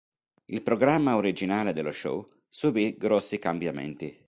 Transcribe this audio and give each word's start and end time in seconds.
Il 0.45 0.63
programma 0.63 1.15
originale 1.15 1.73
dello 1.73 1.91
show 1.91 2.25
subì 2.49 2.97
grossi 2.97 3.37
cambiamenti. 3.37 4.19